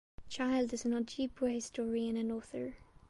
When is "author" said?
2.31-2.73